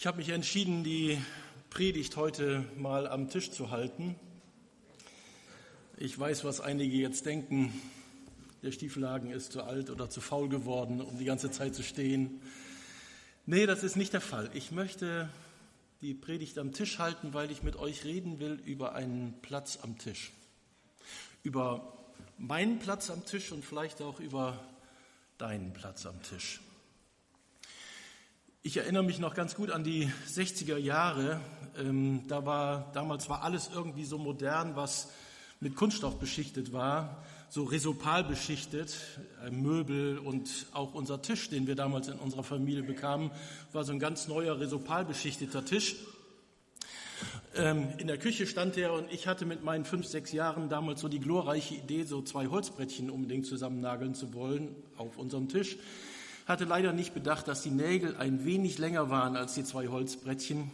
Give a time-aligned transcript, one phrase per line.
[0.00, 1.18] Ich habe mich entschieden, die
[1.68, 4.16] Predigt heute mal am Tisch zu halten.
[5.98, 7.70] Ich weiß, was einige jetzt denken.
[8.62, 12.40] Der Stiefelhagen ist zu alt oder zu faul geworden, um die ganze Zeit zu stehen.
[13.44, 14.48] Nee, das ist nicht der Fall.
[14.54, 15.28] Ich möchte
[16.00, 19.98] die Predigt am Tisch halten, weil ich mit euch reden will über einen Platz am
[19.98, 20.32] Tisch.
[21.42, 21.92] Über
[22.38, 24.64] meinen Platz am Tisch und vielleicht auch über
[25.36, 26.62] deinen Platz am Tisch.
[28.62, 31.40] Ich erinnere mich noch ganz gut an die 60er Jahre.
[31.78, 35.08] Ähm, da war, damals war alles irgendwie so modern, was
[35.60, 38.98] mit Kunststoff beschichtet war, so resopal beschichtet.
[39.50, 43.30] Möbel und auch unser Tisch, den wir damals in unserer Familie bekamen,
[43.72, 45.96] war so ein ganz neuer resopal beschichteter Tisch.
[47.56, 51.00] Ähm, in der Küche stand er und ich hatte mit meinen fünf, sechs Jahren damals
[51.00, 55.78] so die glorreiche Idee, so zwei Holzbrettchen unbedingt zusammennageln zu wollen auf unserem Tisch
[56.50, 60.70] hatte leider nicht bedacht, dass die Nägel ein wenig länger waren als die zwei Holzbrettchen.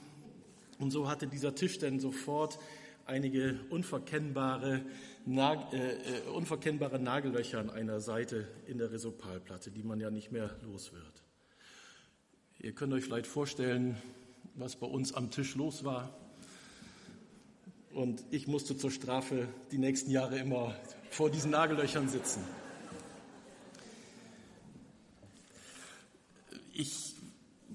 [0.79, 2.59] Und so hatte dieser Tisch dann sofort
[3.05, 4.83] einige unverkennbare,
[5.27, 10.33] Nag äh, äh, unverkennbare Nagellöcher an einer Seite in der Resopalplatte, die man ja nicht
[10.33, 11.23] mehr los wird.
[12.59, 13.97] Ihr könnt euch vielleicht vorstellen,
[14.55, 16.17] was bei uns am Tisch los war.
[17.93, 20.75] Und ich musste zur Strafe die nächsten Jahre immer
[21.11, 22.43] vor diesen Nagellöchern sitzen.
[26.78, 27.14] Ich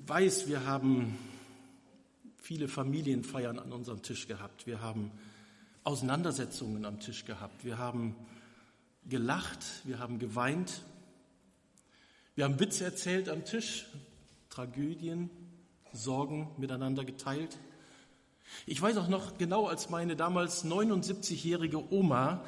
[0.06, 1.18] weiß, wir haben
[2.38, 4.68] viele Familienfeiern an unserem Tisch gehabt.
[4.68, 5.10] Wir haben
[5.84, 7.66] Auseinandersetzungen am Tisch gehabt.
[7.66, 8.16] Wir haben
[9.10, 10.84] gelacht, wir haben geweint.
[12.36, 13.88] Wir haben Witze erzählt am Tisch,
[14.52, 15.32] Tragödien,
[15.94, 17.58] Sorgen miteinander geteilt.
[18.68, 22.46] Ich weiß auch noch genau, als meine damals 79-jährige Oma,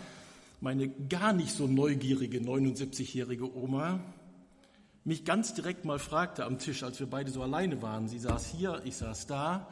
[0.62, 4.02] meine gar nicht so neugierige 79-jährige Oma,
[5.06, 8.08] mich ganz direkt mal fragte am Tisch, als wir beide so alleine waren.
[8.08, 9.68] Sie saß hier, ich saß da.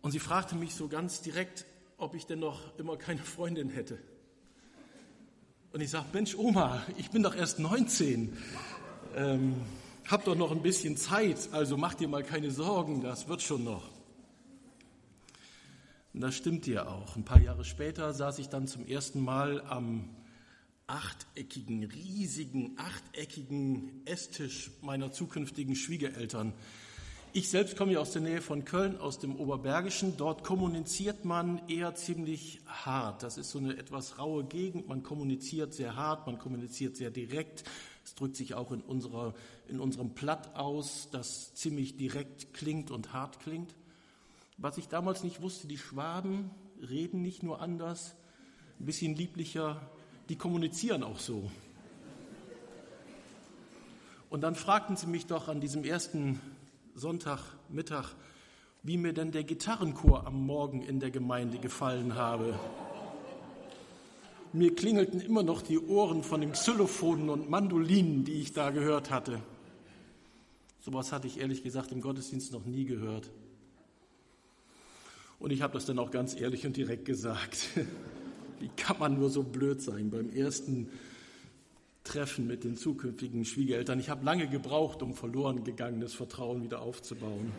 [0.00, 1.66] Und sie fragte mich so ganz direkt,
[1.98, 3.98] ob ich denn noch immer keine Freundin hätte.
[5.72, 8.36] Und ich sagte, Mensch, Oma, ich bin doch erst 19.
[9.16, 9.56] Ähm,
[10.08, 13.64] hab doch noch ein bisschen Zeit, also mach dir mal keine Sorgen, das wird schon
[13.64, 13.90] noch.
[16.14, 17.16] Und das stimmt dir auch.
[17.16, 20.08] Ein paar Jahre später saß ich dann zum ersten Mal am
[20.88, 26.54] achteckigen, riesigen, achteckigen Esstisch meiner zukünftigen Schwiegereltern.
[27.34, 30.16] Ich selbst komme ja aus der Nähe von Köln, aus dem Oberbergischen.
[30.16, 33.22] Dort kommuniziert man eher ziemlich hart.
[33.22, 34.88] Das ist so eine etwas raue Gegend.
[34.88, 37.64] Man kommuniziert sehr hart, man kommuniziert sehr direkt.
[38.02, 39.34] Es drückt sich auch in, unserer,
[39.68, 43.74] in unserem Platt aus, das ziemlich direkt klingt und hart klingt.
[44.56, 46.50] Was ich damals nicht wusste, die Schwaben
[46.80, 48.16] reden nicht nur anders,
[48.80, 49.80] ein bisschen lieblicher,
[50.28, 51.50] die kommunizieren auch so.
[54.30, 56.40] Und dann fragten sie mich doch an diesem ersten
[56.94, 58.14] Sonntagmittag,
[58.82, 62.58] wie mir denn der Gitarrenchor am Morgen in der Gemeinde gefallen habe.
[64.52, 69.10] Mir klingelten immer noch die Ohren von den Xylophonen und Mandolinen, die ich da gehört
[69.10, 69.40] hatte.
[70.80, 73.30] Sowas hatte ich ehrlich gesagt im Gottesdienst noch nie gehört.
[75.38, 77.68] Und ich habe das dann auch ganz ehrlich und direkt gesagt.
[78.60, 80.90] Wie kann man nur so blöd sein beim ersten
[82.04, 84.00] Treffen mit den zukünftigen Schwiegereltern?
[84.00, 87.52] Ich habe lange gebraucht, um verloren gegangenes Vertrauen wieder aufzubauen.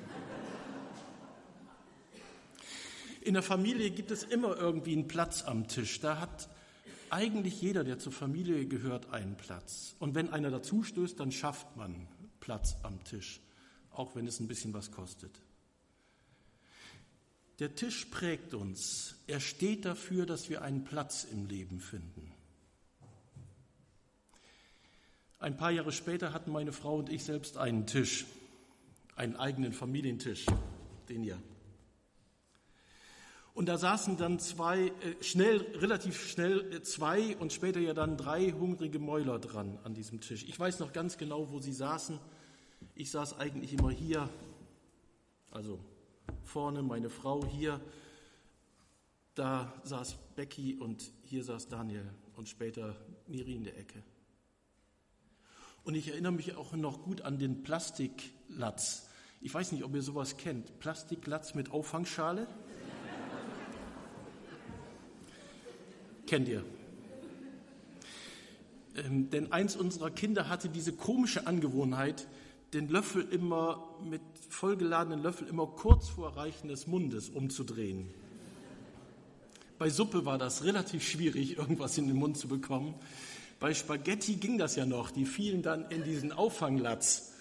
[3.22, 6.00] In der Familie gibt es immer irgendwie einen Platz am Tisch.
[6.00, 6.50] Da hat
[7.10, 9.96] eigentlich jeder, der zur Familie gehört, einen Platz.
[10.00, 12.08] Und wenn einer dazu stößt, dann schafft man
[12.40, 13.42] Platz am Tisch,
[13.92, 15.32] auch wenn es ein bisschen was kostet.
[17.60, 19.16] Der Tisch prägt uns.
[19.30, 22.34] Er steht dafür, dass wir einen Platz im Leben finden.
[25.38, 28.26] Ein paar Jahre später hatten meine Frau und ich selbst einen Tisch,
[29.16, 30.48] einen eigenen Familientisch,
[31.10, 31.40] den hier.
[33.54, 34.92] Und da saßen dann zwei, äh,
[35.22, 40.22] schnell, relativ schnell äh, zwei und später ja dann drei hungrige Mäuler dran an diesem
[40.22, 40.44] Tisch.
[40.48, 42.20] Ich weiß noch ganz genau, wo sie saßen.
[42.96, 44.28] Ich saß eigentlich immer hier,
[45.52, 45.78] also
[46.44, 47.80] vorne meine Frau, hier,
[49.40, 52.04] da saß Becky und hier saß Daniel
[52.36, 54.04] und später Miri in der Ecke.
[55.86, 59.08] Und ich erinnere mich auch noch gut an den Plastiklatz.
[59.40, 60.78] Ich weiß nicht, ob ihr sowas kennt.
[60.80, 62.48] Plastiklatz mit Auffangschale?
[66.28, 66.66] Kennt ihr?
[68.98, 72.28] Ähm, denn eins unserer Kinder hatte diese komische Angewohnheit,
[72.74, 78.14] den Löffel immer mit vollgeladenen Löffel immer kurz vor Erreichen des Mundes umzudrehen.
[79.80, 82.96] Bei Suppe war das relativ schwierig, irgendwas in den Mund zu bekommen.
[83.62, 85.10] Bei Spaghetti ging das ja noch.
[85.10, 87.32] Die fielen dann in diesen Auffanglatz.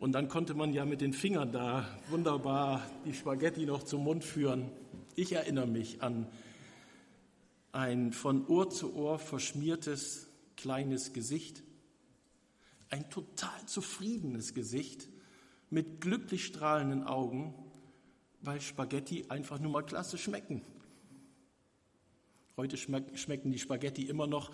[0.00, 4.24] Und dann konnte man ja mit den Fingern da wunderbar die Spaghetti noch zum Mund
[4.24, 4.68] führen.
[5.14, 6.26] Ich erinnere mich an
[7.70, 10.26] ein von Ohr zu Ohr verschmiertes
[10.56, 11.62] kleines Gesicht,
[12.90, 15.08] ein total zufriedenes Gesicht
[15.70, 17.54] mit glücklich strahlenden Augen,
[18.40, 20.60] weil Spaghetti einfach nur mal klasse schmecken.
[22.58, 24.50] Heute schmecken die Spaghetti immer noch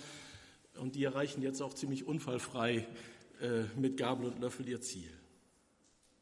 [0.78, 2.86] und die erreichen jetzt auch ziemlich unfallfrei
[3.40, 5.08] äh, mit Gabel und Löffel ihr Ziel.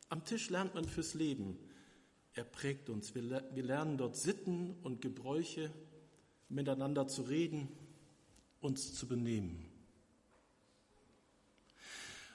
[0.08, 1.58] Am Tisch lernt man fürs Leben.
[2.34, 3.16] Er prägt uns.
[3.16, 5.72] Wir, wir lernen dort Sitten und Gebräuche,
[6.48, 7.66] miteinander zu reden,
[8.60, 9.66] uns zu benehmen.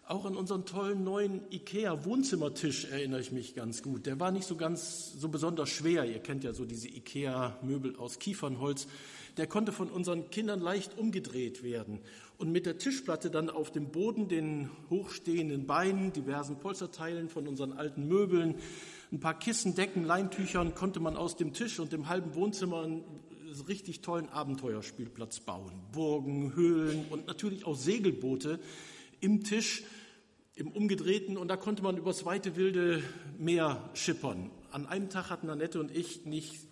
[0.07, 4.07] Auch an unseren tollen neuen IKEA-Wohnzimmertisch erinnere ich mich ganz gut.
[4.07, 6.03] Der war nicht so ganz so besonders schwer.
[6.03, 8.88] Ihr kennt ja so diese IKEA-Möbel aus Kiefernholz.
[9.38, 12.00] Der konnte von unseren Kindern leicht umgedreht werden
[12.38, 17.74] und mit der Tischplatte dann auf dem Boden, den hochstehenden Beinen, diversen Polsterteilen von unseren
[17.74, 18.56] alten Möbeln,
[19.12, 23.04] ein paar Kissen, Decken, Leintüchern konnte man aus dem Tisch und dem halben Wohnzimmer einen
[23.68, 25.72] richtig tollen Abenteuerspielplatz bauen.
[25.92, 28.60] Burgen, Höhlen und natürlich auch Segelboote
[29.22, 29.84] im Tisch
[30.56, 33.04] im Umgedrehten und da konnte man übers weite wilde
[33.38, 34.50] Meer schippern.
[34.72, 36.66] An einem Tag hatten Annette und ich nicht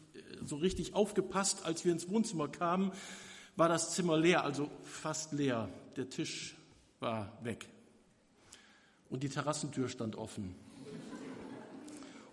[0.47, 2.91] so richtig aufgepasst, als wir ins Wohnzimmer kamen,
[3.55, 5.69] war das Zimmer leer, also fast leer.
[5.95, 6.55] Der Tisch
[6.99, 7.67] war weg
[9.09, 10.55] und die Terrassentür stand offen.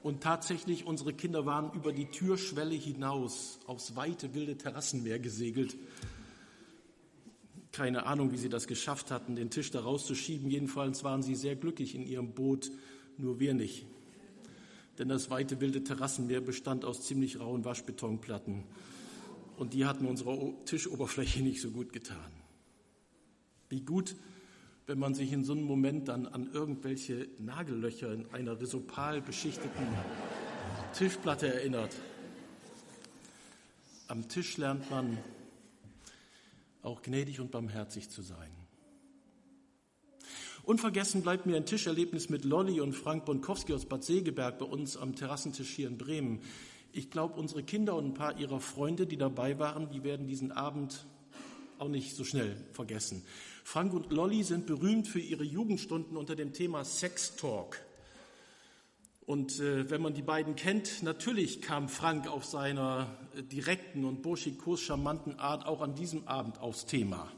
[0.03, 5.77] Und tatsächlich, unsere Kinder waren über die Türschwelle hinaus aufs weite wilde Terrassenmeer gesegelt.
[7.71, 10.51] Keine Ahnung, wie sie das geschafft hatten, den Tisch da rauszuschieben.
[10.51, 12.73] Jedenfalls waren sie sehr glücklich in ihrem Boot,
[13.17, 13.87] nur wir nicht.
[14.99, 18.65] Denn das weite wilde Terrassenmeer bestand aus ziemlich rauen Waschbetonplatten.
[19.57, 22.33] Und die hatten unserer Tischoberfläche nicht so gut getan.
[23.69, 24.17] Wie gut,
[24.87, 29.87] wenn man sich in so einem Moment dann an irgendwelche Nagellöcher in einer risopal beschichteten
[30.93, 31.95] Tischplatte erinnert.
[34.09, 35.17] Am Tisch lernt man
[36.83, 38.51] auch gnädig und barmherzig zu sein.
[40.65, 44.97] Unvergessen bleibt mir ein Tischerlebnis mit Lolli und Frank Bonkowski aus Bad Segeberg bei uns
[44.97, 46.41] am Terrassentisch hier in Bremen.
[46.93, 50.53] Ich glaube, unsere Kinder und ein paar ihrer Freunde, die dabei waren, die werden diesen
[50.53, 51.05] Abend
[51.79, 53.25] auch nicht so schnell vergessen.
[53.65, 57.79] Frank und Lolli sind berühmt für ihre Jugendstunden unter dem Thema Sex Talk.
[59.27, 64.23] Und äh, wenn man die beiden kennt, natürlich kam Frank auf seiner äh, direkten und
[64.23, 67.29] burschikos charmanten Art auch an diesem Abend aufs Thema.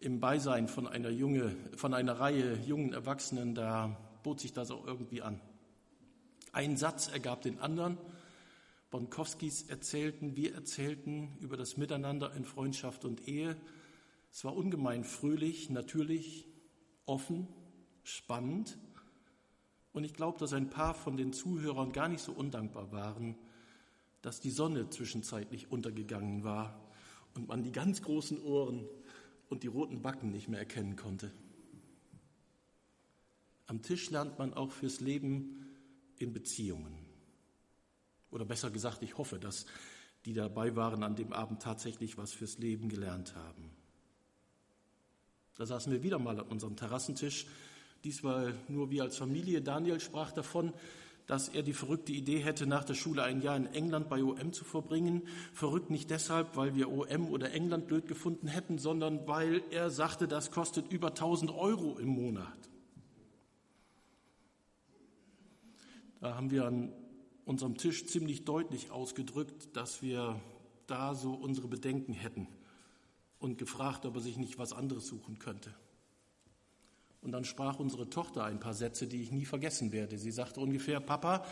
[0.00, 4.86] Im Beisein von einer, junge, von einer Reihe jungen Erwachsenen, da bot sich das auch
[4.86, 5.40] irgendwie an.
[6.52, 7.98] Ein Satz ergab den anderen.
[8.90, 13.56] Bonkowskis erzählten, wir erzählten über das Miteinander in Freundschaft und Ehe.
[14.30, 16.46] Es war ungemein fröhlich, natürlich,
[17.04, 17.48] offen,
[18.02, 18.78] spannend
[19.92, 23.34] und ich glaube, dass ein paar von den Zuhörern gar nicht so undankbar waren,
[24.22, 26.88] dass die Sonne zwischenzeitlich untergegangen war
[27.34, 28.86] und man die ganz großen Ohren
[29.48, 31.32] und die roten Backen nicht mehr erkennen konnte.
[33.66, 35.66] Am Tisch lernt man auch fürs Leben
[36.16, 36.96] in Beziehungen.
[38.30, 39.66] Oder besser gesagt, ich hoffe, dass
[40.24, 43.70] die dabei waren an dem Abend tatsächlich was fürs Leben gelernt haben.
[45.56, 47.46] Da saßen wir wieder mal an unserem Terrassentisch
[48.04, 49.60] Diesmal nur wir als Familie.
[49.60, 50.72] Daniel sprach davon,
[51.28, 54.52] dass er die verrückte Idee hätte, nach der Schule ein Jahr in England bei OM
[54.54, 55.28] zu verbringen.
[55.52, 60.26] Verrückt nicht deshalb, weil wir OM oder England blöd gefunden hätten, sondern weil er sagte,
[60.26, 62.58] das kostet über 1000 Euro im Monat.
[66.20, 66.92] Da haben wir an
[67.44, 70.40] unserem Tisch ziemlich deutlich ausgedrückt, dass wir
[70.86, 72.48] da so unsere Bedenken hätten
[73.38, 75.74] und gefragt, ob er sich nicht was anderes suchen könnte.
[77.28, 80.16] Und dann sprach unsere Tochter ein paar Sätze, die ich nie vergessen werde.
[80.16, 81.44] Sie sagte ungefähr, Papa,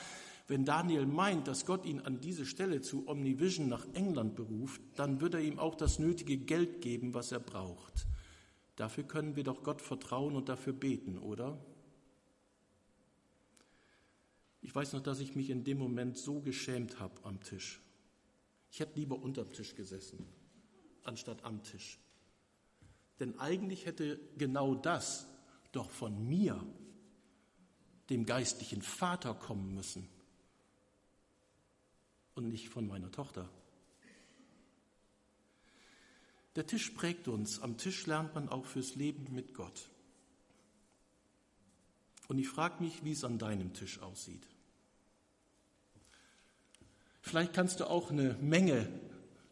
[0.49, 5.21] wenn Daniel meint, dass Gott ihn an diese Stelle zu Omnivision nach England beruft, dann
[5.21, 8.07] wird er ihm auch das nötige Geld geben, was er braucht.
[8.77, 11.59] Dafür können wir doch Gott vertrauen und dafür beten, oder?
[14.63, 17.83] Ich weiß noch, dass ich mich in dem Moment so geschämt habe am Tisch.
[18.71, 20.27] Ich hätte lieber unterm Tisch gesessen,
[21.05, 21.99] anstatt am Tisch.
[23.21, 25.27] Denn eigentlich hätte genau das
[25.77, 26.65] doch von mir,
[28.09, 30.09] dem geistlichen Vater, kommen müssen
[32.35, 33.49] und nicht von meiner Tochter.
[36.55, 37.61] Der Tisch prägt uns.
[37.61, 39.91] Am Tisch lernt man auch fürs Leben mit Gott.
[42.29, 44.47] Und ich frage mich, wie es an deinem Tisch aussieht.
[47.21, 48.89] Vielleicht kannst du auch eine Menge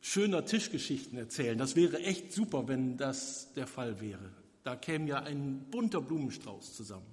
[0.01, 1.59] schöner Tischgeschichten erzählen.
[1.59, 4.44] Das wäre echt super, wenn das der Fall wäre.
[4.65, 7.07] Da käme ja ein bunter Blumenstrauß zusammen.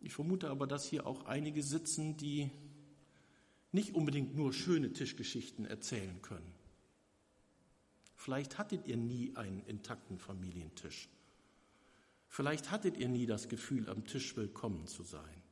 [0.00, 2.50] Ich vermute aber, dass hier auch einige sitzen, die
[3.70, 6.52] nicht unbedingt nur schöne Tischgeschichten erzählen können.
[8.16, 11.08] Vielleicht hattet ihr nie einen intakten Familientisch.
[12.28, 15.42] Vielleicht hattet ihr nie das Gefühl, am Tisch willkommen zu sein.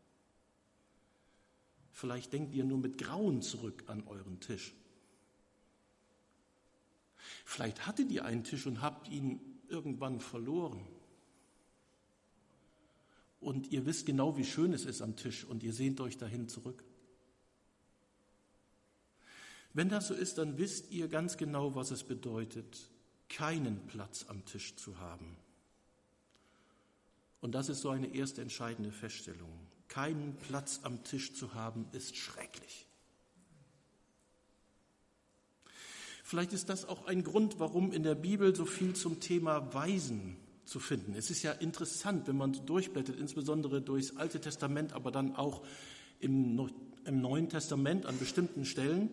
[1.93, 4.75] Vielleicht denkt ihr nur mit Grauen zurück an euren Tisch.
[7.45, 10.87] Vielleicht hattet ihr einen Tisch und habt ihn irgendwann verloren.
[13.41, 16.49] Und ihr wisst genau, wie schön es ist am Tisch und ihr sehnt euch dahin
[16.49, 16.85] zurück.
[19.73, 22.91] Wenn das so ist, dann wisst ihr ganz genau, was es bedeutet,
[23.29, 25.37] keinen Platz am Tisch zu haben.
[27.41, 29.67] Und das ist so eine erste entscheidende Feststellung.
[29.89, 32.87] Keinen Platz am Tisch zu haben, ist schrecklich.
[36.31, 40.37] Vielleicht ist das auch ein Grund, warum in der Bibel so viel zum Thema Weisen
[40.65, 41.17] zu finden.
[41.17, 45.61] Es ist ja interessant, wenn man durchblättert, insbesondere durchs Alte Testament, aber dann auch
[46.21, 46.71] im,
[47.05, 49.11] im Neuen Testament an bestimmten Stellen.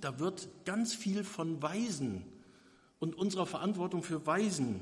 [0.00, 2.24] Da wird ganz viel von Weisen
[2.98, 4.80] und unserer Verantwortung für Weisen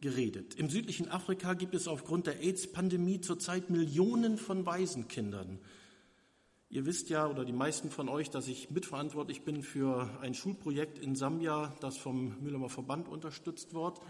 [0.00, 0.54] geredet.
[0.54, 5.58] Im südlichen Afrika gibt es aufgrund der AIDS-Pandemie zurzeit Millionen von Waisenkindern.
[6.72, 10.98] Ihr wisst ja, oder die meisten von euch, dass ich mitverantwortlich bin für ein Schulprojekt
[10.98, 14.00] in Sambia, das vom Mühlheimer Verband unterstützt wird.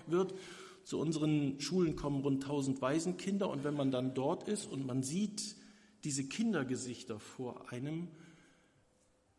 [0.85, 5.02] Zu unseren Schulen kommen rund 1000 Waisenkinder und wenn man dann dort ist und man
[5.02, 5.57] sieht
[6.04, 8.07] diese Kindergesichter vor einem,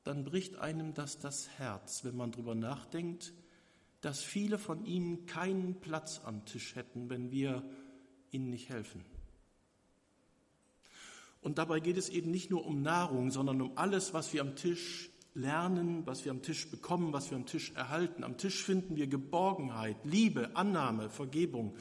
[0.04, 3.32] dann bricht einem das das Herz, wenn man darüber nachdenkt,
[4.02, 7.64] dass viele von ihnen keinen Platz am Tisch hätten, wenn wir
[8.32, 9.13] ihnen nicht helfen.
[11.44, 14.56] Und dabei geht es eben nicht nur um Nahrung, sondern um alles, was wir am
[14.56, 18.24] Tisch lernen, was wir am Tisch bekommen, was wir am Tisch erhalten.
[18.24, 21.76] Am Tisch finden wir Geborgenheit, Liebe, Annahme, Vergebung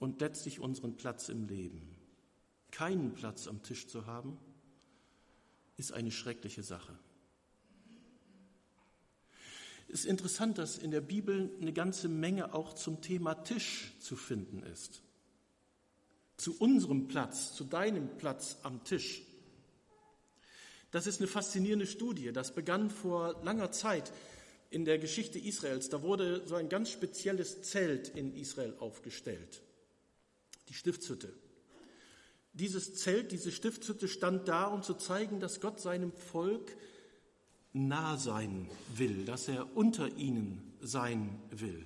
[0.00, 1.94] und letztlich unseren Platz im Leben.
[2.72, 4.36] Keinen Platz am Tisch zu haben,
[5.76, 6.98] ist eine schreckliche Sache.
[9.86, 14.16] Es ist interessant, dass in der Bibel eine ganze Menge auch zum Thema Tisch zu
[14.16, 15.02] finden ist.
[16.38, 19.22] Zu unserem Platz, zu deinem Platz am Tisch.
[20.90, 22.32] Das ist eine faszinierende Studie.
[22.32, 24.10] Das begann vor langer Zeit
[24.70, 25.90] in der Geschichte Israels.
[25.90, 29.62] Da wurde so ein ganz spezielles Zelt in Israel aufgestellt.
[30.68, 31.32] Die Stiftshütte.
[32.52, 36.76] Dieses Zelt, diese Stiftshütte stand da, um zu zeigen, dass Gott seinem Volk
[37.72, 41.84] nah sein will, dass er unter ihnen sein will.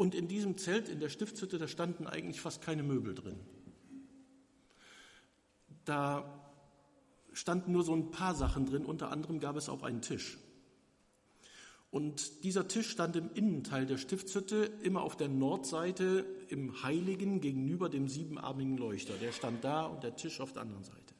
[0.00, 3.38] Und in diesem Zelt, in der Stiftshütte, da standen eigentlich fast keine Möbel drin.
[5.84, 6.24] Da
[7.34, 10.38] standen nur so ein paar Sachen drin, unter anderem gab es auch einen Tisch.
[11.90, 17.90] Und dieser Tisch stand im Innenteil der Stiftshütte, immer auf der Nordseite im Heiligen gegenüber
[17.90, 19.12] dem siebenarmigen Leuchter.
[19.20, 21.14] Der stand da und der Tisch auf der anderen Seite.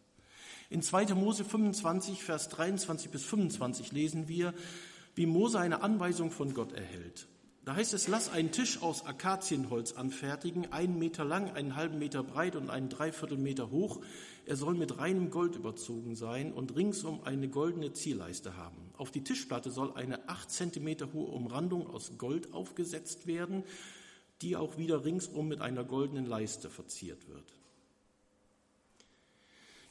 [0.70, 1.14] In 2.
[1.16, 4.54] Mose 25, Vers 23 bis 25 lesen wir,
[5.16, 7.26] wie Mose eine Anweisung von Gott erhält.
[7.70, 12.24] Da heißt es, lass einen Tisch aus Akazienholz anfertigen, einen Meter lang, einen halben Meter
[12.24, 14.00] breit und einen Dreiviertelmeter hoch.
[14.44, 18.90] Er soll mit reinem Gold überzogen sein und ringsum eine goldene Zielleiste haben.
[18.98, 23.62] Auf die Tischplatte soll eine acht Zentimeter hohe Umrandung aus Gold aufgesetzt werden,
[24.42, 27.59] die auch wieder ringsum mit einer goldenen Leiste verziert wird.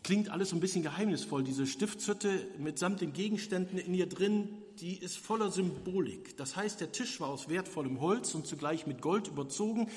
[0.09, 1.43] Klingt alles so ein bisschen geheimnisvoll.
[1.43, 4.49] Diese Stiftshütte mitsamt den Gegenständen in ihr drin,
[4.79, 6.35] die ist voller Symbolik.
[6.35, 9.87] Das heißt, der Tisch war aus wertvollem Holz und zugleich mit Gold überzogen.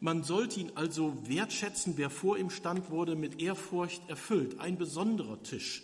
[0.00, 1.98] Man sollte ihn also wertschätzen.
[1.98, 4.58] Wer vor ihm stand, wurde mit Ehrfurcht erfüllt.
[4.60, 5.82] Ein besonderer Tisch.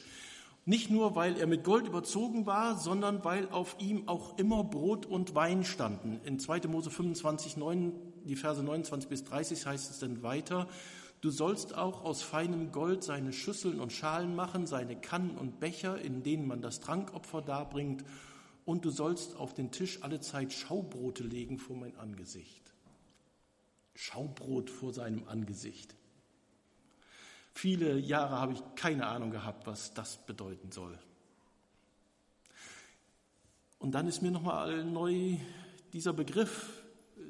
[0.64, 5.04] Nicht nur, weil er mit Gold überzogen war, sondern weil auf ihm auch immer Brot
[5.04, 6.18] und Wein standen.
[6.25, 6.61] In 2.
[6.68, 7.92] Mose 25, 9,
[8.25, 10.66] die Verse 29 bis 30 heißt es dann weiter.
[11.20, 16.00] Du sollst auch aus feinem Gold seine Schüsseln und Schalen machen, seine Kannen und Becher,
[16.00, 18.04] in denen man das Trankopfer darbringt,
[18.64, 22.62] und du sollst auf den Tisch allezeit Schaubrote legen vor mein Angesicht.
[23.94, 25.94] Schaubrot vor seinem Angesicht.
[27.54, 30.99] Viele Jahre habe ich keine Ahnung gehabt, was das bedeuten soll.
[33.78, 35.37] Und dann ist mir nochmal neu
[35.92, 36.82] dieser Begriff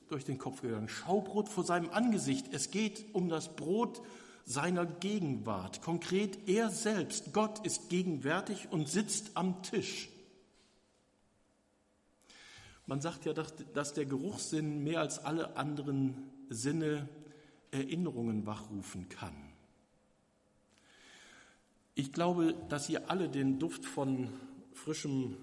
[0.08, 0.88] durch den Kopf gegangen.
[0.88, 2.46] Schaubrot vor seinem Angesicht.
[2.52, 4.02] Es geht um das Brot
[4.44, 5.82] seiner Gegenwart.
[5.82, 10.08] Konkret, er selbst, Gott, ist gegenwärtig und sitzt am Tisch.
[12.86, 17.08] Man sagt ja, dass der Geruchssinn mehr als alle anderen Sinne
[17.72, 19.34] Erinnerungen wachrufen kann.
[21.96, 24.28] Ich glaube, dass ihr alle den Duft von
[24.72, 25.36] frischem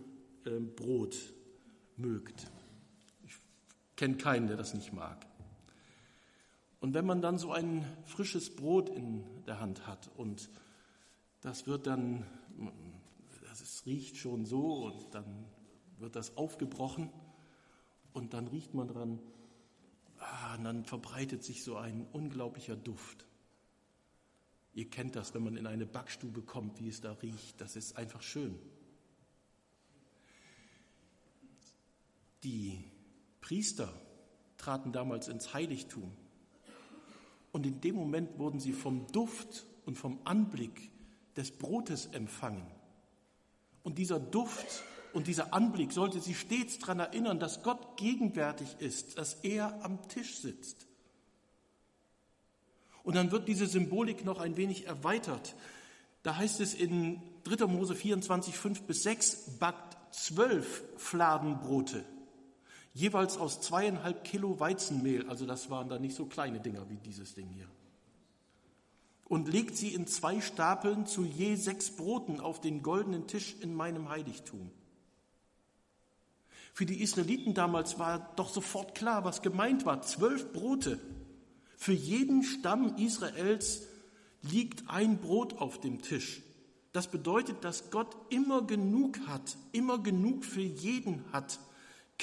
[0.46, 1.18] äh, Brot
[1.98, 2.48] mögt
[3.96, 5.26] kenne keinen, der das nicht mag.
[6.80, 10.50] Und wenn man dann so ein frisches Brot in der Hand hat und
[11.42, 12.26] das wird dann,
[13.48, 15.46] das riecht schon so und dann
[16.00, 17.10] wird das aufgebrochen
[18.12, 19.20] und dann riecht man dran,
[20.20, 23.26] ah, und dann verbreitet sich so ein unglaublicher Duft.
[24.74, 27.62] Ihr kennt das, wenn man in eine Backstube kommt, wie es da riecht.
[27.62, 28.60] Das ist einfach schön.
[32.44, 32.84] Die
[33.44, 33.94] Priester
[34.58, 36.12] traten damals ins Heiligtum.
[37.52, 40.90] Und in dem Moment wurden sie vom Duft und vom Anblick
[41.36, 42.66] des Brotes empfangen.
[43.84, 49.18] Und dieser Duft und dieser Anblick sollte sie stets daran erinnern, dass Gott gegenwärtig ist,
[49.18, 50.88] dass er am Tisch sitzt.
[53.04, 55.56] Und dann wird diese Symbolik noch ein wenig erweitert.
[56.24, 57.68] Da heißt es in 3.
[57.68, 62.06] Mose 24, 5 bis 6, backt zwölf Fladenbrote,
[62.94, 67.34] jeweils aus zweieinhalb Kilo Weizenmehl, also das waren da nicht so kleine Dinger wie dieses
[67.34, 67.68] Ding hier.
[69.26, 73.74] Und legt sie in zwei Stapeln zu je sechs Broten auf den goldenen Tisch in
[73.74, 74.70] meinem Heiligtum.
[76.74, 80.02] Für die Israeliten damals war doch sofort klar, was gemeint war.
[80.02, 81.00] Zwölf Brote.
[81.78, 83.84] Für jeden Stamm Israels
[84.42, 86.42] liegt ein Brot auf dem Tisch.
[86.92, 91.60] Das bedeutet, dass Gott immer genug hat, immer genug für jeden hat.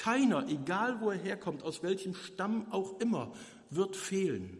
[0.01, 3.33] Keiner, egal wo er herkommt, aus welchem Stamm auch immer,
[3.69, 4.57] wird fehlen.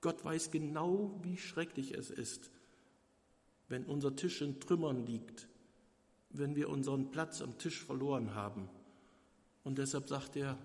[0.00, 2.50] Gott weiß genau, wie schrecklich es ist,
[3.68, 5.46] wenn unser Tisch in Trümmern liegt
[6.30, 8.68] wenn wir unseren Platz am Tisch verloren haben.
[9.64, 10.56] Und deshalb sagt er,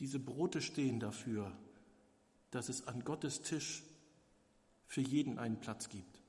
[0.00, 1.52] diese Brote stehen dafür,
[2.50, 3.84] dass es an Gottes Tisch
[4.86, 6.20] für jeden einen Platz gibt.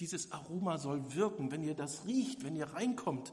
[0.00, 3.32] Dieses Aroma soll wirken, wenn ihr das riecht, wenn ihr reinkommt,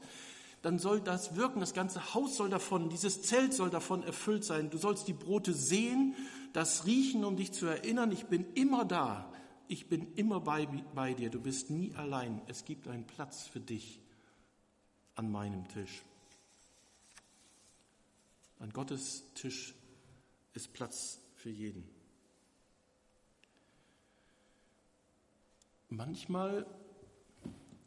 [0.62, 4.70] dann soll das wirken, das ganze Haus soll davon, dieses Zelt soll davon erfüllt sein.
[4.70, 6.14] Du sollst die Brote sehen,
[6.52, 9.32] das riechen, um dich zu erinnern, ich bin immer da,
[9.68, 12.42] ich bin immer bei, bei dir, du bist nie allein.
[12.46, 14.00] Es gibt einen Platz für dich
[15.14, 16.02] an meinem Tisch.
[18.58, 19.74] An Gottes Tisch
[20.52, 21.88] ist Platz für jeden.
[25.88, 26.66] Manchmal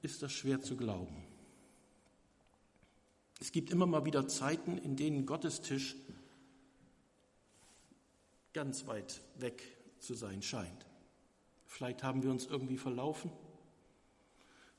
[0.02, 1.23] ist das schwer zu glauben.
[3.40, 5.96] Es gibt immer mal wieder Zeiten, in denen Gottes Tisch
[8.54, 9.64] ganz weit weg
[10.00, 10.86] zu sein scheint.
[11.66, 13.32] Vielleicht haben wir uns irgendwie verlaufen.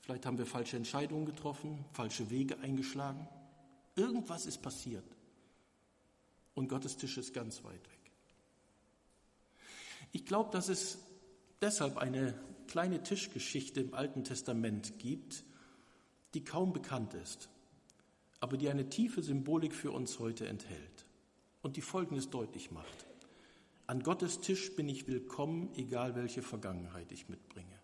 [0.01, 3.27] Vielleicht haben wir falsche Entscheidungen getroffen, falsche Wege eingeschlagen.
[3.97, 5.05] Irgendwas ist passiert.
[6.55, 8.13] Und Gottes Tisch ist ganz weit weg.
[10.13, 10.99] Ich glaube, dass es
[11.61, 12.39] deshalb eine
[12.69, 15.43] kleine Tischgeschichte im Alten Testament gibt,
[16.35, 17.49] die kaum bekannt ist,
[18.45, 21.07] aber die eine tiefe Symbolik für uns heute enthält
[21.63, 23.07] und die Folgendes deutlich macht.
[23.87, 27.81] An Gottes Tisch bin ich willkommen, egal welche Vergangenheit ich mitbringe.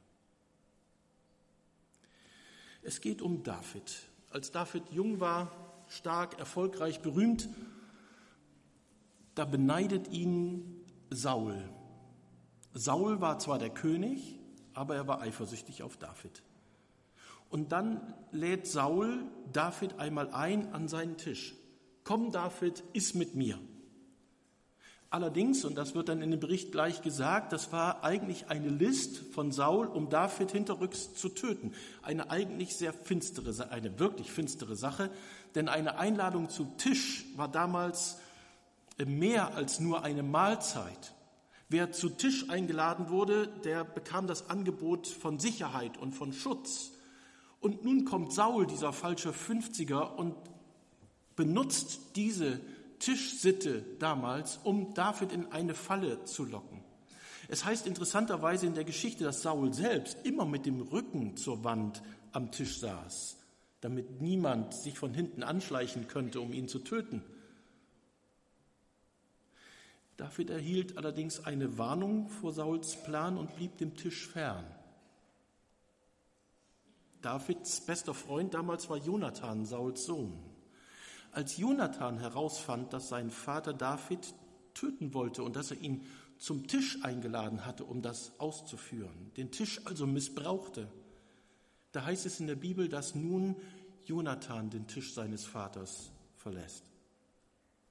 [2.83, 4.03] Es geht um David.
[4.29, 5.51] Als David jung war,
[5.89, 7.49] stark, erfolgreich, berühmt,
[9.35, 11.57] da beneidet ihn Saul.
[12.75, 14.39] Saul war zwar der König,
[14.75, 16.43] aber er war eifersüchtig auf David.
[17.51, 21.55] Und dann lädt Saul David einmal ein an seinen Tisch.
[22.05, 23.59] Komm, David, iss mit mir.
[25.13, 29.19] Allerdings, und das wird dann in dem Bericht gleich gesagt, das war eigentlich eine List
[29.35, 31.73] von Saul, um David hinterrücks zu töten.
[32.03, 35.11] Eine eigentlich sehr finstere, eine wirklich finstere Sache,
[35.57, 38.19] denn eine Einladung zu Tisch war damals
[39.05, 41.15] mehr als nur eine Mahlzeit.
[41.69, 46.93] Wer zu Tisch eingeladen wurde, der bekam das Angebot von Sicherheit und von Schutz.
[47.61, 50.35] Und nun kommt Saul, dieser falsche 50er, und
[51.37, 52.61] benutzt diese
[52.99, 56.83] Tischsitte damals, um David in eine Falle zu locken.
[57.49, 62.03] Es heißt interessanterweise in der Geschichte, dass Saul selbst immer mit dem Rücken zur Wand
[62.33, 63.37] am Tisch saß,
[63.81, 67.23] damit niemand sich von hinten anschleichen könnte, um ihn zu töten.
[70.17, 74.65] David erhielt allerdings eine Warnung vor Sauls Plan und blieb dem Tisch fern.
[77.23, 80.33] Davids bester Freund damals war Jonathan, Sauls Sohn.
[81.33, 84.35] Als Jonathan herausfand, dass sein Vater David
[84.75, 86.05] töten wollte und dass er ihn
[86.39, 90.89] zum Tisch eingeladen hatte, um das auszuführen, den Tisch also missbrauchte,
[91.93, 93.57] da heißt es in der Bibel, dass nun
[94.05, 96.85] Jonathan den Tisch seines Vaters verlässt.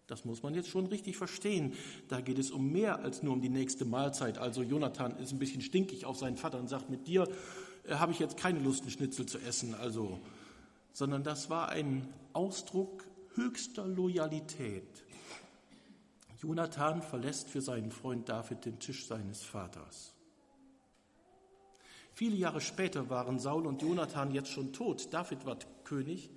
[0.07, 1.73] Das muss man jetzt schon richtig verstehen.
[2.07, 4.39] Da geht es um mehr als nur um die nächste Mahlzeit.
[4.39, 7.27] Also Jonathan ist ein bisschen stinkig auf seinen Vater und sagt, mit dir
[7.89, 9.75] äh, habe ich jetzt keine Lust, einen Schnitzel zu essen.
[9.75, 10.19] Also,
[10.93, 15.03] sondern das war ein Ausdruck höchster Loyalität.
[16.41, 20.13] Jonathan verlässt für seinen Freund David den Tisch seines Vaters.
[22.13, 25.13] Viele Jahre später waren Saul und Jonathan jetzt schon tot.
[25.13, 26.29] David war König.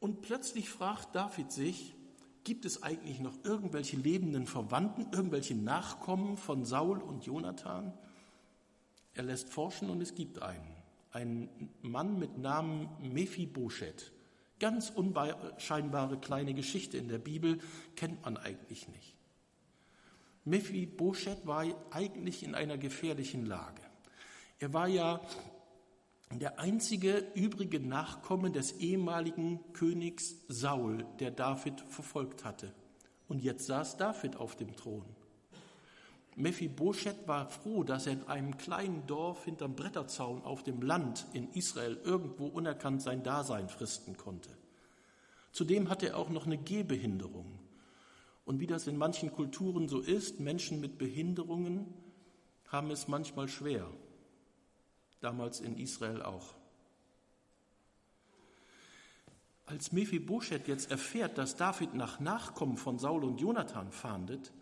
[0.00, 1.94] Und plötzlich fragt David sich,
[2.44, 7.92] gibt es eigentlich noch irgendwelche lebenden Verwandten, irgendwelche Nachkommen von Saul und Jonathan?
[9.14, 10.76] Er lässt forschen und es gibt einen.
[11.10, 11.48] Ein
[11.82, 14.12] Mann mit Namen Mephibosheth.
[14.58, 17.58] Ganz unscheinbare kleine Geschichte in der Bibel,
[17.96, 19.16] kennt man eigentlich nicht.
[20.44, 23.82] Mephibosheth war eigentlich in einer gefährlichen Lage.
[24.58, 25.20] Er war ja
[26.30, 32.72] der einzige übrige Nachkomme des ehemaligen Königs Saul, der David verfolgt hatte.
[33.28, 35.04] Und jetzt saß David auf dem Thron.
[36.36, 41.50] Mephibosheth war froh, dass er in einem kleinen Dorf hinterm Bretterzaun auf dem Land in
[41.52, 44.50] Israel irgendwo unerkannt sein Dasein fristen konnte.
[45.52, 47.58] Zudem hatte er auch noch eine Gehbehinderung.
[48.46, 51.92] Und wie das in manchen Kulturen so ist, Menschen mit Behinderungen
[52.68, 53.86] haben es manchmal schwer
[55.20, 56.54] damals in Israel auch.
[59.66, 64.52] Als Mephibosheth jetzt erfährt, dass David nach Nachkommen von Saul und Jonathan fahndet,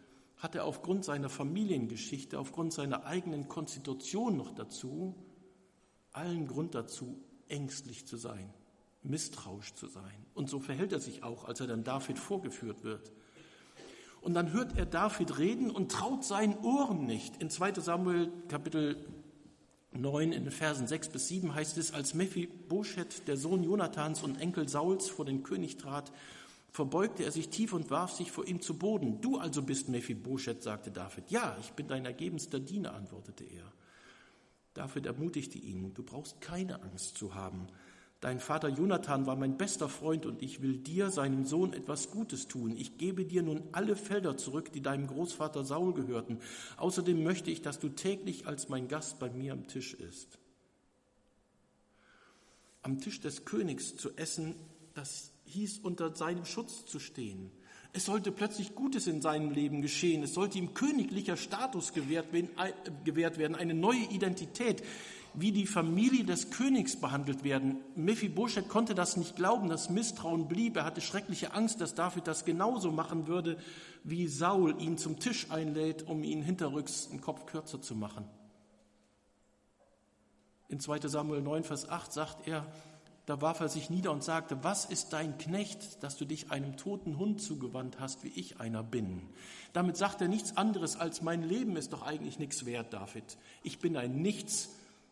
[0.40, 5.14] hat er aufgrund seiner Familiengeschichte, aufgrund seiner eigenen Konstitution noch dazu,
[6.12, 8.53] allen Grund dazu, ängstlich zu sein,
[9.03, 10.26] misstrauisch zu sein.
[10.35, 13.12] Und so verhält er sich auch, als er dann David vorgeführt wird.
[14.22, 17.37] Und dann hört er David reden und traut seinen Ohren nicht.
[17.38, 18.96] In 2 Samuel Kapitel
[19.92, 24.40] 9 in den Versen 6 bis 7 heißt es, als Mephibosheth, der Sohn Jonathans und
[24.40, 26.12] Enkel Sauls, vor den König trat,
[26.72, 29.20] verbeugte er sich tief und warf sich vor ihm zu Boden.
[29.20, 31.30] Du also bist Mephibosheth, sagte David.
[31.30, 33.72] Ja, ich bin dein ergebenster Diener, antwortete er.
[34.74, 37.66] David ermutigte ihn, du brauchst keine Angst zu haben.
[38.20, 42.48] Dein Vater Jonathan war mein bester Freund und ich will dir, seinem Sohn, etwas Gutes
[42.48, 42.76] tun.
[42.76, 46.38] Ich gebe dir nun alle Felder zurück, die deinem Großvater Saul gehörten.
[46.76, 50.38] Außerdem möchte ich, dass du täglich als mein Gast bei mir am Tisch isst.
[52.83, 54.54] Am Tisch des Königs zu essen,
[54.92, 57.50] das hieß unter seinem Schutz zu stehen.
[57.92, 60.22] Es sollte plötzlich Gutes in seinem Leben geschehen.
[60.22, 64.82] Es sollte ihm königlicher Status gewährt werden, eine neue Identität
[65.34, 67.78] wie die Familie des Königs behandelt werden.
[67.94, 70.76] Mephibosheth konnte das nicht glauben, das Misstrauen blieb.
[70.76, 73.56] Er hatte schreckliche Angst, dass David das genauso machen würde,
[74.02, 78.24] wie Saul ihn zum Tisch einlädt, um ihn hinterrücks den Kopf kürzer zu machen.
[80.68, 82.66] In 2 Samuel 9, Vers 8 sagt er,
[83.26, 86.76] da warf er sich nieder und sagte, was ist dein Knecht, dass du dich einem
[86.76, 89.22] toten Hund zugewandt hast, wie ich einer bin?
[89.72, 93.38] Damit sagt er nichts anderes als, mein Leben ist doch eigentlich nichts wert, David.
[93.62, 94.70] Ich bin ein Nichts,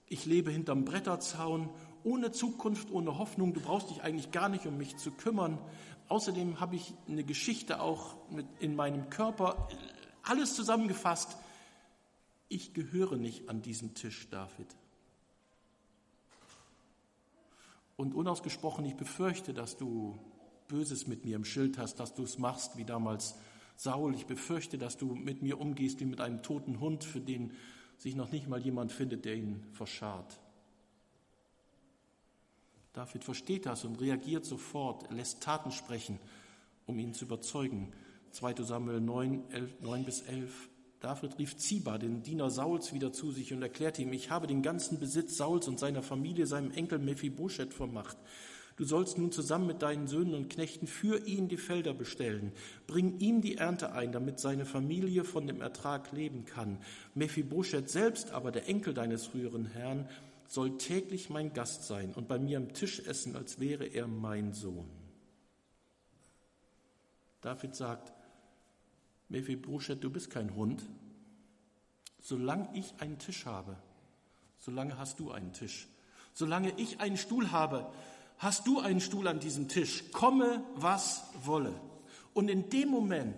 [0.09, 1.69] ich lebe hinterm Bretterzaun,
[2.03, 5.59] ohne Zukunft, ohne Hoffnung, du brauchst dich eigentlich gar nicht um mich zu kümmern.
[6.09, 8.17] Außerdem habe ich eine Geschichte auch
[8.61, 9.69] in meinem Körper,
[10.23, 11.37] alles zusammengefasst.
[12.49, 14.75] Ich gehöre nicht an diesen Tisch, David.
[17.99, 20.17] Und unausgesprochen, ich befürchte, dass du
[20.69, 23.35] Böses mit mir im Schild hast, dass du es machst wie damals
[23.75, 24.15] Saul.
[24.15, 27.55] Ich befürchte, dass du mit mir umgehst wie mit einem toten Hund, für den
[27.97, 30.39] sich noch nicht mal jemand findet, der ihn verscharrt.
[32.93, 36.21] David versteht das und reagiert sofort, lässt Taten sprechen,
[36.87, 37.93] um ihn zu überzeugen.
[38.31, 40.71] 2 Samuel 9, 11, 9 bis 11.
[41.01, 44.63] David rief Ziba, den Diener Sauls, wieder zu sich und erklärte ihm, ich habe den
[44.63, 48.17] ganzen Besitz Sauls und seiner Familie seinem Enkel Mephibosheth vermacht.
[48.77, 52.53] Du sollst nun zusammen mit deinen Söhnen und Knechten für ihn die Felder bestellen.
[52.87, 56.79] Bring ihm die Ernte ein, damit seine Familie von dem Ertrag leben kann.
[57.15, 60.09] Mephibosheth selbst aber, der Enkel deines früheren Herrn,
[60.47, 64.53] soll täglich mein Gast sein und bei mir am Tisch essen, als wäre er mein
[64.53, 64.89] Sohn.
[67.41, 68.13] David sagt,
[69.29, 70.83] Mephibosheth, du bist kein Hund.
[72.21, 73.77] Solange ich einen Tisch habe,
[74.59, 75.89] solange hast du einen Tisch.
[76.35, 77.91] Solange ich einen Stuhl habe,
[78.39, 81.75] hast du einen Stuhl an diesem Tisch, komme, was wolle.
[82.35, 83.37] Und in dem Moment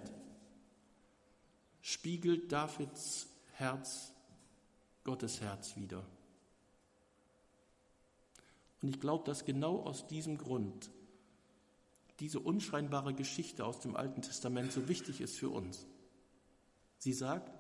[1.83, 4.13] spiegelt Davids Herz
[5.05, 6.05] Gottes Herz wieder.
[8.83, 10.91] Und ich glaube, dass genau aus diesem Grund
[12.21, 15.87] diese unscheinbare Geschichte aus dem Alten Testament so wichtig ist für uns.
[16.99, 17.51] Sie sagt,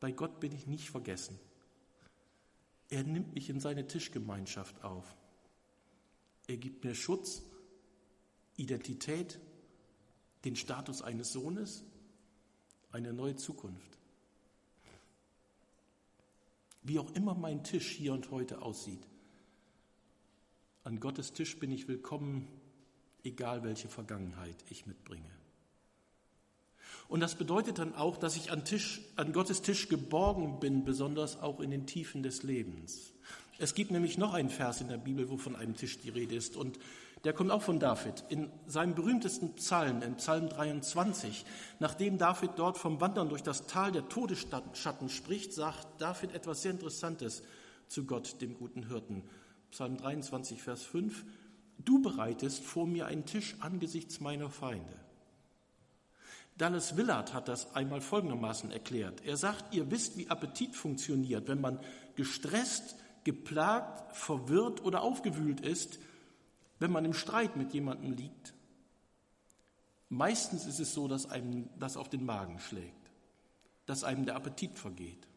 [0.00, 1.38] bei Gott bin ich nicht vergessen.
[2.90, 5.16] Er nimmt mich in seine Tischgemeinschaft auf.
[6.46, 7.42] Er gibt mir Schutz,
[8.56, 9.40] Identität,
[10.44, 11.84] den Status eines Sohnes,
[12.92, 13.98] eine neue Zukunft.
[16.82, 19.06] Wie auch immer mein Tisch hier und heute aussieht,
[20.84, 22.48] an Gottes Tisch bin ich willkommen,
[23.28, 25.30] egal welche Vergangenheit ich mitbringe.
[27.08, 31.40] Und das bedeutet dann auch, dass ich an, Tisch, an Gottes Tisch geborgen bin, besonders
[31.40, 33.12] auch in den Tiefen des Lebens.
[33.58, 36.36] Es gibt nämlich noch einen Vers in der Bibel, wo von einem Tisch die Rede
[36.36, 36.54] ist.
[36.54, 36.78] Und
[37.24, 38.24] der kommt auch von David.
[38.28, 41.44] In seinem berühmtesten Psalm, in Psalm 23,
[41.80, 46.72] nachdem David dort vom Wandern durch das Tal der Todesschatten spricht, sagt David etwas sehr
[46.72, 47.42] Interessantes
[47.88, 49.22] zu Gott, dem guten Hirten.
[49.70, 51.24] Psalm 23, Vers 5.
[51.78, 54.98] Du bereitest vor mir einen Tisch angesichts meiner Feinde.
[56.58, 59.24] Dallas Willard hat das einmal folgendermaßen erklärt.
[59.24, 61.46] Er sagt, ihr wisst, wie Appetit funktioniert.
[61.46, 61.78] Wenn man
[62.16, 66.00] gestresst, geplagt, verwirrt oder aufgewühlt ist,
[66.80, 68.54] wenn man im Streit mit jemandem liegt,
[70.08, 73.10] meistens ist es so, dass einem das auf den Magen schlägt,
[73.86, 75.28] dass einem der Appetit vergeht.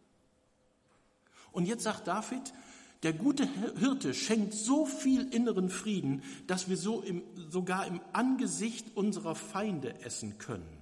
[1.51, 2.53] Und jetzt sagt David,
[3.03, 3.47] der gute
[3.79, 10.01] Hirte schenkt so viel inneren Frieden, dass wir so im, sogar im Angesicht unserer Feinde
[10.01, 10.77] essen können.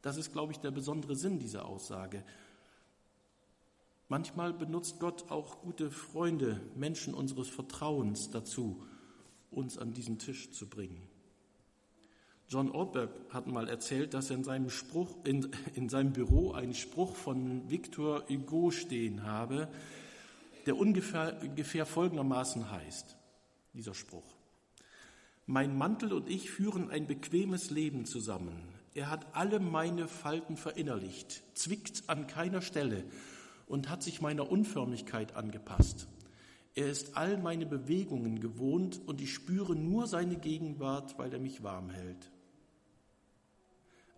[0.00, 2.24] Das ist, glaube ich, der besondere Sinn dieser Aussage.
[4.08, 8.82] Manchmal benutzt Gott auch gute Freunde, Menschen unseres Vertrauens dazu,
[9.50, 11.11] uns an diesen Tisch zu bringen.
[12.52, 16.74] John Ortberg hat mal erzählt, dass er in seinem, Spruch, in, in seinem Büro einen
[16.74, 19.68] Spruch von Victor Hugo stehen habe,
[20.66, 23.16] der ungefähr, ungefähr folgendermaßen heißt,
[23.72, 24.36] dieser Spruch.
[25.46, 28.68] Mein Mantel und ich führen ein bequemes Leben zusammen.
[28.92, 33.04] Er hat alle meine Falten verinnerlicht, zwickt an keiner Stelle
[33.66, 36.06] und hat sich meiner Unförmigkeit angepasst.
[36.74, 41.62] Er ist all meine Bewegungen gewohnt und ich spüre nur seine Gegenwart, weil er mich
[41.62, 42.30] warm hält.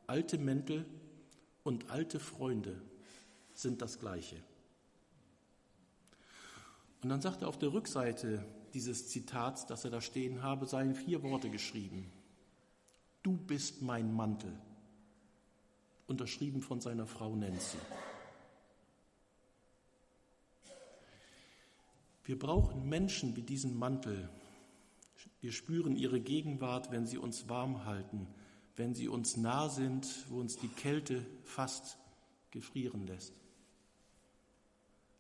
[0.07, 0.87] Alte Mäntel
[1.63, 2.81] und alte Freunde
[3.55, 4.37] sind das Gleiche.
[7.03, 10.95] Und dann sagt er auf der Rückseite dieses Zitats, das er da stehen habe, seien
[10.95, 12.11] vier Worte geschrieben.
[13.23, 14.53] Du bist mein Mantel.
[16.07, 17.79] Unterschrieben von seiner Frau Nancy.
[22.25, 24.29] Wir brauchen Menschen wie diesen Mantel.
[25.41, 28.27] Wir spüren ihre Gegenwart, wenn sie uns warm halten,
[28.77, 31.99] wenn sie uns nah sind, wo uns die Kälte fast
[32.51, 33.35] gefrieren lässt.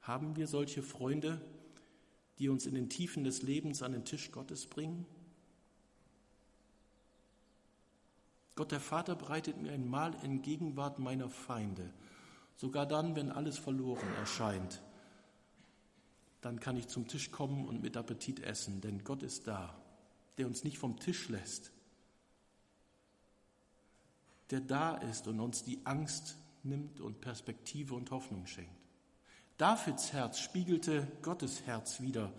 [0.03, 1.40] Haben wir solche Freunde,
[2.38, 5.07] die uns in den Tiefen des Lebens an den Tisch Gottes bringen?
[8.57, 11.93] Gott der Vater bereitet mir ein Mahl in Gegenwart meiner Feinde.
[12.57, 14.81] Sogar dann, wenn alles verloren erscheint,
[16.40, 19.75] dann kann ich zum Tisch kommen und mit Appetit essen, denn Gott ist da,
[20.38, 21.73] der uns nicht vom Tisch lässt,
[24.55, 28.71] der da ist und uns die Angst nimmt und Perspektive und Hoffnung schenkt.
[29.59, 32.33] Davids Herz spiegelte Gottes Herz wieder,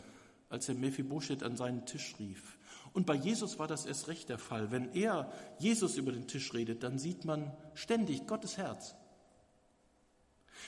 [0.49, 2.57] als er Mephibosheth an seinen Tisch rief.
[2.93, 4.71] Und bei Jesus war das erst recht der Fall.
[4.71, 8.95] Wenn er Jesus über den Tisch redet, dann sieht man ständig Gottes Herz.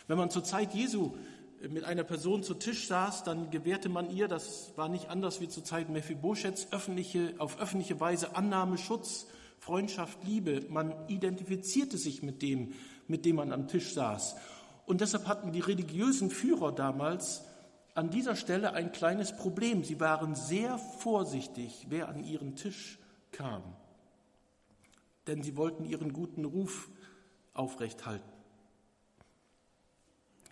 [0.07, 1.15] Wenn man zur Zeit Jesu
[1.61, 5.47] mit einer Person zu Tisch saß, dann gewährte man ihr, das war nicht anders wie
[5.47, 10.65] zur Zeit Mephibosheths, öffentliche, auf öffentliche Weise Annahme, Schutz, Freundschaft, Liebe.
[10.69, 12.73] Man identifizierte sich mit dem,
[13.07, 14.35] mit dem man am Tisch saß.
[14.85, 17.43] Und deshalb hatten die religiösen Führer damals
[17.93, 19.83] an dieser Stelle ein kleines Problem.
[19.83, 22.99] Sie waren sehr vorsichtig, wer an ihren Tisch
[23.31, 23.63] kam,
[25.25, 26.89] denn sie wollten ihren guten Ruf
[27.53, 28.36] aufrechthalten.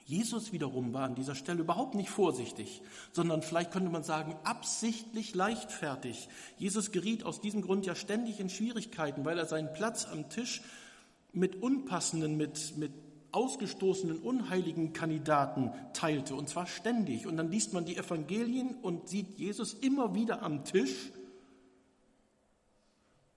[0.05, 5.33] Jesus wiederum war an dieser Stelle überhaupt nicht vorsichtig, sondern vielleicht könnte man sagen absichtlich
[5.33, 6.29] leichtfertig.
[6.59, 10.61] Jesus geriet aus diesem Grund ja ständig in Schwierigkeiten, weil er seinen Platz am Tisch
[11.33, 12.91] mit unpassenden, mit, mit
[13.31, 17.25] ausgestoßenen unheiligen Kandidaten teilte, und zwar ständig.
[17.25, 21.11] Und dann liest man die Evangelien und sieht Jesus immer wieder am Tisch.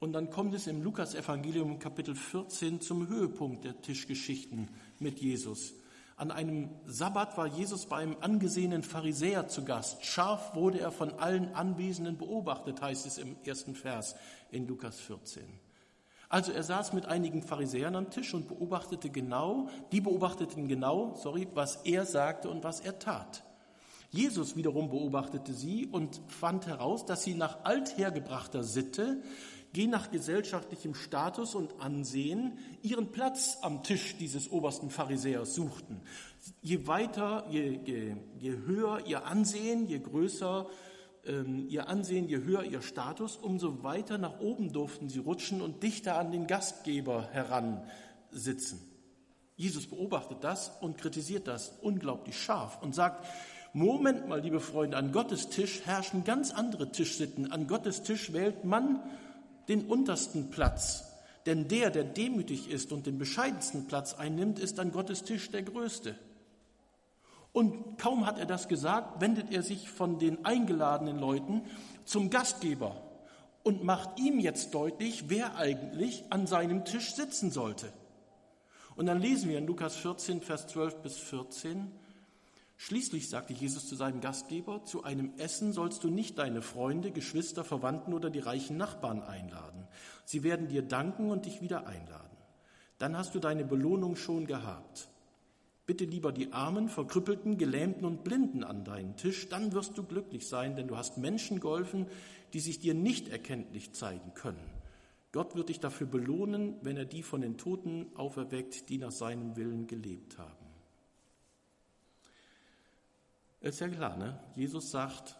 [0.01, 4.69] Und dann kommt es im Lukas-Evangelium Kapitel 14 zum Höhepunkt der Tischgeschichten
[5.01, 5.73] mit Jesus.
[6.19, 10.05] An einem Sabbat war Jesus bei einem angesehenen Pharisäer zu Gast.
[10.05, 14.17] Scharf wurde er von allen Anwesenden beobachtet, heißt es im ersten Vers
[14.51, 15.45] in Lukas 14.
[16.29, 21.47] Also er saß mit einigen Pharisäern am Tisch und beobachtete genau, die beobachteten genau, sorry,
[21.55, 23.45] was er sagte und was er tat.
[24.11, 29.23] Jesus wiederum beobachtete sie und fand heraus, dass sie nach althergebrachter Sitte,
[29.75, 36.01] je nach gesellschaftlichem Status und Ansehen, ihren Platz am Tisch dieses obersten Pharisäers suchten.
[36.63, 40.67] Je weiter, je, je, je höher ihr Ansehen, je größer
[41.27, 45.83] ähm, ihr Ansehen, je höher ihr Status, umso weiter nach oben durften sie rutschen und
[45.83, 48.81] dichter an den Gastgeber heransitzen.
[49.57, 53.27] Jesus beobachtet das und kritisiert das unglaublich scharf und sagt,
[53.75, 57.53] Moment mal, liebe Freunde, an Gottes Tisch herrschen ganz andere Tischsitten.
[57.53, 59.03] An Gottes Tisch wählt man
[59.69, 61.05] den untersten Platz.
[61.47, 65.63] Denn der, der demütig ist und den bescheidensten Platz einnimmt, ist an Gottes Tisch der
[65.63, 66.15] Größte.
[67.53, 71.63] Und kaum hat er das gesagt, wendet er sich von den eingeladenen Leuten
[72.05, 72.97] zum Gastgeber
[73.63, 77.93] und macht ihm jetzt deutlich, wer eigentlich an seinem Tisch sitzen sollte.
[78.97, 81.91] Und dann lesen wir in Lukas 14, Vers 12 bis 14,
[82.81, 87.65] Schließlich sagte Jesus zu seinem Gastgeber, zu einem Essen sollst du nicht deine Freunde, Geschwister,
[87.65, 89.89] Verwandten oder die reichen Nachbarn einladen.
[90.25, 92.37] Sie werden dir danken und dich wieder einladen.
[92.99, 95.09] Dann hast du deine Belohnung schon gehabt.
[95.87, 100.47] Bitte lieber die Armen, Verkrüppelten, Gelähmten und Blinden an deinen Tisch, dann wirst du glücklich
[100.47, 102.07] sein, denn du hast Menschen geholfen,
[102.53, 104.71] die sich dir nicht erkenntlich zeigen können.
[105.33, 109.57] Gott wird dich dafür belohnen, wenn er die von den Toten auferweckt, die nach seinem
[109.57, 110.68] Willen gelebt haben.
[113.61, 114.39] Ist ja klar, ne?
[114.55, 115.37] Jesus sagt,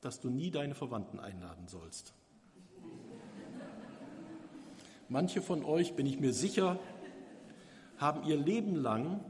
[0.00, 2.14] dass du nie deine Verwandten einladen sollst.
[5.08, 6.78] Manche von euch, bin ich mir sicher,
[7.98, 9.24] haben ihr Leben lang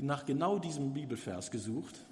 [0.00, 2.06] nach genau diesem Bibelvers gesucht.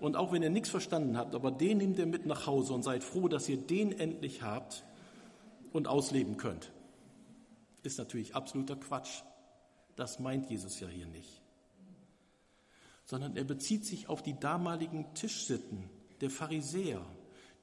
[0.00, 2.82] Und auch wenn ihr nichts verstanden habt, aber den nehmt ihr mit nach Hause und
[2.82, 4.84] seid froh, dass ihr den endlich habt
[5.72, 6.72] und ausleben könnt.
[7.82, 9.22] Ist natürlich absoluter Quatsch.
[9.96, 11.41] Das meint Jesus ja hier nicht
[13.04, 15.88] sondern er bezieht sich auf die damaligen Tischsitten
[16.20, 17.04] der Pharisäer.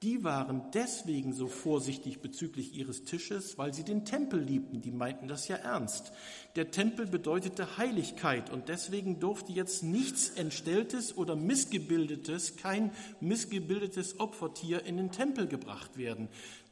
[0.01, 4.79] Die waren deswegen so vorsichtig bezüglich ihres Tisches, weil sie den Tempel liebten.
[4.79, 6.13] Die meinten das ja ernst.
[6.55, 14.85] Der Tempel bedeutete Heiligkeit und deswegen durfte jetzt nichts Entstelltes oder Missgebildetes, kein missgebildetes Opfertier
[14.85, 16.29] in den Tempel gebracht werden.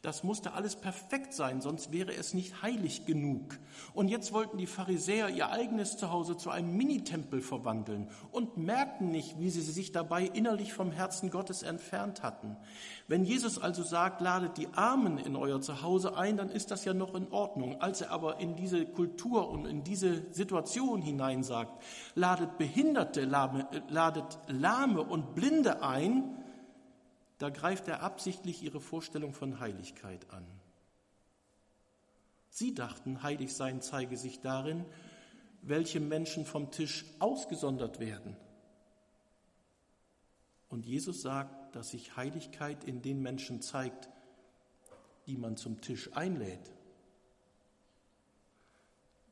[0.07, 3.59] Das musste alles perfekt sein, sonst wäre es nicht heilig genug.
[3.93, 9.37] Und jetzt wollten die Pharisäer ihr eigenes Zuhause zu einem Minitempel verwandeln und merkten nicht,
[9.37, 12.55] wie sie sich dabei innerlich vom Herzen Gottes entfernt hatten.
[13.09, 16.93] Wenn Jesus also sagt, ladet die Armen in euer Zuhause ein, dann ist das ja
[16.93, 17.81] noch in Ordnung.
[17.81, 21.83] Als er aber in diese Kultur und in diese Situation hinein sagt,
[22.15, 26.36] ladet Behinderte, ladet Lahme und Blinde ein,
[27.37, 30.45] da greift er absichtlich ihre Vorstellung von Heiligkeit an.
[32.49, 34.85] Sie dachten, heilig sein zeige sich darin,
[35.61, 38.35] welche Menschen vom Tisch ausgesondert werden.
[40.69, 44.09] Und Jesus sagt, dass sich Heiligkeit in den Menschen zeigt,
[45.27, 46.71] die man zum Tisch einlädt.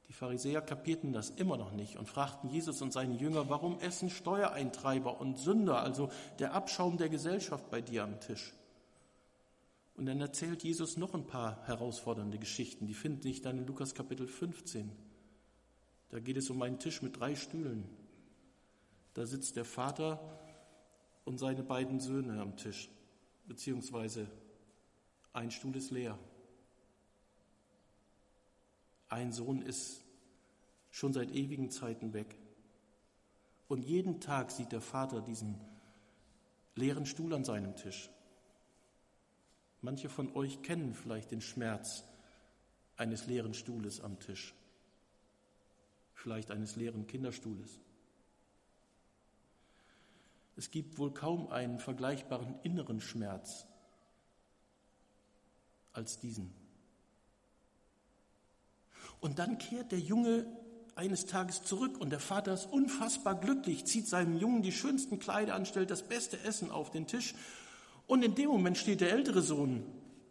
[0.08, 4.10] Die Pharisäer kapierten das immer noch nicht und fragten Jesus und seine Jünger, warum essen
[4.10, 8.54] Steuereintreiber und Sünder, also der Abschaum der Gesellschaft bei dir am Tisch?
[9.96, 13.96] Und dann erzählt Jesus noch ein paar herausfordernde Geschichten, die finden sich dann in Lukas
[13.96, 14.92] Kapitel 15.
[16.10, 17.86] Da geht es um einen Tisch mit drei Stühlen.
[19.14, 20.20] Da sitzt der Vater
[21.24, 22.90] und seine beiden Söhne am Tisch,
[23.48, 24.28] beziehungsweise
[25.34, 26.20] ein Stuhl ist leer.
[29.16, 30.04] Ein Sohn ist
[30.92, 32.38] schon seit ewigen Zeiten weg.
[33.70, 35.58] Und jeden Tag sieht der Vater diesen
[36.76, 38.10] leeren Stuhl an seinem Tisch.
[39.80, 42.04] Manche von euch kennen vielleicht den Schmerz
[42.98, 44.54] eines leeren Stuhles am Tisch,
[46.14, 47.80] vielleicht eines leeren Kinderstuhles.
[50.58, 53.66] Es gibt wohl kaum einen vergleichbaren inneren Schmerz
[55.94, 56.65] als diesen.
[59.26, 60.46] Und dann kehrt der Junge
[60.94, 65.56] eines Tages zurück und der Vater ist unfassbar glücklich, zieht seinem Jungen die schönsten Kleider
[65.56, 67.34] an, stellt das beste Essen auf den Tisch.
[68.06, 69.84] Und in dem Moment steht der ältere Sohn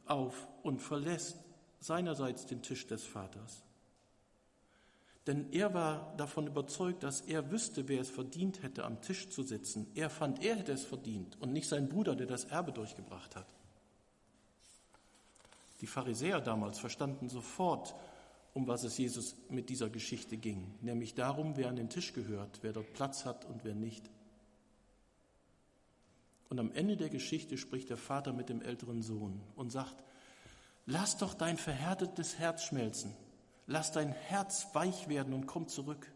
[0.06, 1.38] auf und verlässt
[1.80, 3.64] seinerseits den Tisch des Vaters.
[5.26, 9.42] Denn er war davon überzeugt, dass er wüsste, wer es verdient hätte, am Tisch zu
[9.42, 9.88] sitzen.
[9.96, 13.48] Er fand, er hätte es verdient und nicht sein Bruder, der das Erbe durchgebracht hat.
[15.80, 17.92] Die Pharisäer damals verstanden sofort,
[18.54, 22.60] um was es Jesus mit dieser Geschichte ging, nämlich darum, wer an den Tisch gehört,
[22.62, 24.08] wer dort Platz hat und wer nicht.
[26.48, 30.04] Und am Ende der Geschichte spricht der Vater mit dem älteren Sohn und sagt,
[30.86, 33.12] lass doch dein verhärtetes Herz schmelzen,
[33.66, 36.12] lass dein Herz weich werden und komm zurück.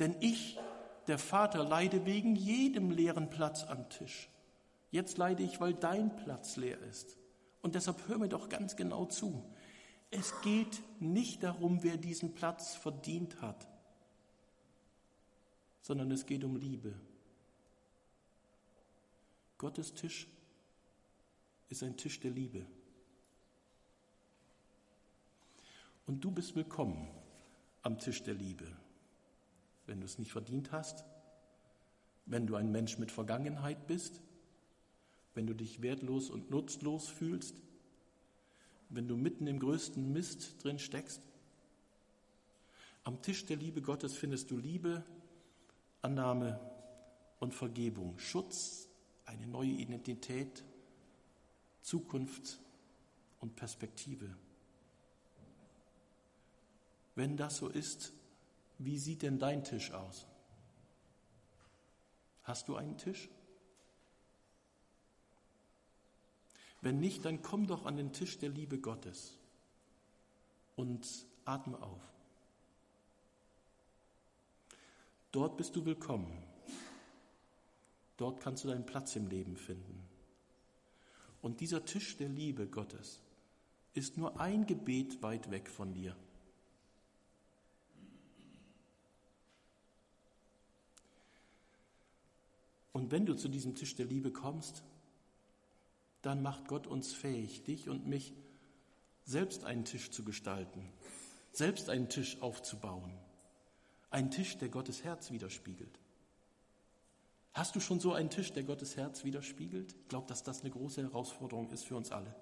[0.00, 0.58] Denn ich,
[1.06, 4.28] der Vater, leide wegen jedem leeren Platz am Tisch.
[4.90, 7.16] Jetzt leide ich, weil dein Platz leer ist.
[7.62, 9.42] Und deshalb hör mir doch ganz genau zu.
[10.10, 13.68] Es geht nicht darum, wer diesen Platz verdient hat,
[15.82, 16.94] sondern es geht um Liebe.
[19.58, 20.26] Gottes Tisch
[21.68, 22.64] ist ein Tisch der Liebe.
[26.06, 27.10] Und du bist willkommen
[27.82, 28.66] am Tisch der Liebe,
[29.86, 31.04] wenn du es nicht verdient hast,
[32.24, 34.22] wenn du ein Mensch mit Vergangenheit bist,
[35.34, 37.56] wenn du dich wertlos und nutzlos fühlst,
[38.90, 41.22] wenn du mitten im größten Mist drin steckst?
[43.04, 45.04] Am Tisch der Liebe Gottes findest du Liebe,
[46.02, 46.60] Annahme
[47.40, 48.88] und Vergebung, Schutz,
[49.24, 50.64] eine neue Identität,
[51.82, 52.60] Zukunft
[53.40, 54.28] und Perspektive.
[57.14, 58.12] Wenn das so ist,
[58.78, 60.26] wie sieht denn dein Tisch aus?
[62.44, 63.28] Hast du einen Tisch?
[66.80, 69.36] Wenn nicht, dann komm doch an den Tisch der Liebe Gottes
[70.76, 72.00] und atme auf.
[75.32, 76.32] Dort bist du willkommen.
[78.16, 80.02] Dort kannst du deinen Platz im Leben finden.
[81.42, 83.20] Und dieser Tisch der Liebe Gottes
[83.94, 86.16] ist nur ein Gebet weit weg von dir.
[92.92, 94.82] Und wenn du zu diesem Tisch der Liebe kommst,
[96.22, 98.34] dann macht Gott uns fähig, dich und mich,
[99.24, 100.90] selbst einen Tisch zu gestalten,
[101.52, 103.12] selbst einen Tisch aufzubauen.
[104.10, 105.98] Ein Tisch, der Gottes Herz widerspiegelt.
[107.52, 109.92] Hast du schon so einen Tisch, der Gottes Herz widerspiegelt?
[109.92, 112.34] Ich glaube, dass das eine große Herausforderung ist für uns alle.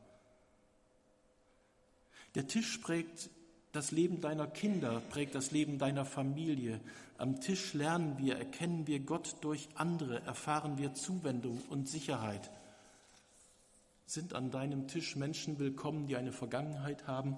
[2.35, 3.31] Der Tisch prägt
[3.73, 6.81] das Leben deiner Kinder, prägt das Leben deiner Familie.
[7.19, 12.51] Am Tisch lernen wir, erkennen wir Gott durch andere, erfahren wir Zuwendung und Sicherheit.
[14.09, 17.37] Sind an deinem Tisch Menschen willkommen, die eine Vergangenheit haben?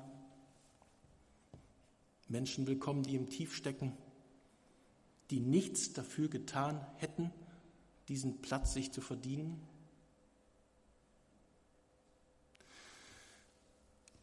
[2.28, 3.96] Menschen willkommen, die im Tief stecken,
[5.30, 7.32] die nichts dafür getan hätten,
[8.08, 9.58] diesen Platz sich zu verdienen?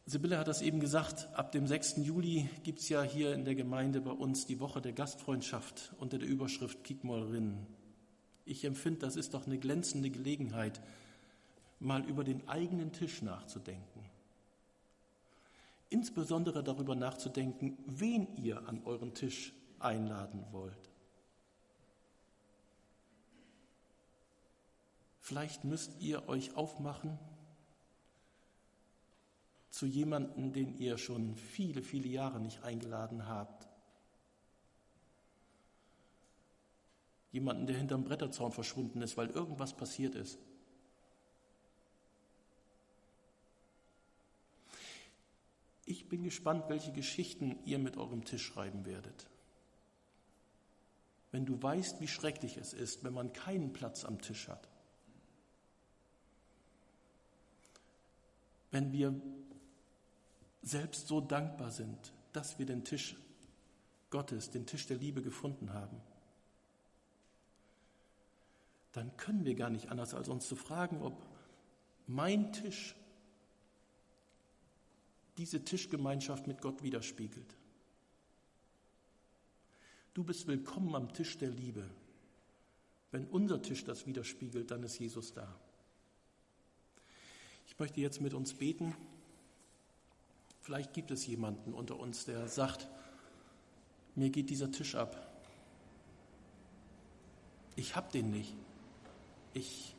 [0.06, 1.96] Sibylle hat das eben gesagt, ab dem 6.
[1.96, 6.16] Juli gibt es ja hier in der Gemeinde bei uns die Woche der Gastfreundschaft unter
[6.16, 7.66] der Überschrift Kick mal rein.
[8.44, 10.80] Ich empfinde, das ist doch eine glänzende Gelegenheit,
[11.78, 14.04] mal über den eigenen Tisch nachzudenken.
[15.88, 20.90] Insbesondere darüber nachzudenken, wen ihr an euren Tisch einladen wollt.
[25.20, 27.18] Vielleicht müsst ihr euch aufmachen
[29.70, 33.68] zu jemandem, den ihr schon viele, viele Jahre nicht eingeladen habt.
[37.32, 40.38] Jemanden, der hinterm Bretterzaun verschwunden ist, weil irgendwas passiert ist.
[45.86, 49.28] Ich bin gespannt, welche Geschichten ihr mit eurem Tisch schreiben werdet.
[51.30, 54.68] Wenn du weißt, wie schrecklich es ist, wenn man keinen Platz am Tisch hat.
[58.72, 59.14] Wenn wir
[60.62, 63.16] selbst so dankbar sind, dass wir den Tisch
[64.10, 66.00] Gottes, den Tisch der Liebe gefunden haben,
[68.92, 71.26] dann können wir gar nicht anders, als uns zu fragen, ob
[72.06, 72.96] mein Tisch
[75.38, 77.54] diese Tischgemeinschaft mit Gott widerspiegelt.
[80.14, 81.84] Du bist willkommen am Tisch der Liebe.
[83.10, 85.54] Wenn unser Tisch das widerspiegelt, dann ist Jesus da.
[87.68, 88.94] Ich möchte jetzt mit uns beten.
[90.62, 92.88] Vielleicht gibt es jemanden unter uns, der sagt,
[94.14, 95.30] mir geht dieser Tisch ab.
[97.76, 98.54] Ich habe den nicht.
[99.52, 99.94] Ich,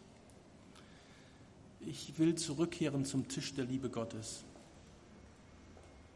[1.81, 4.43] ich will zurückkehren zum Tisch der Liebe Gottes.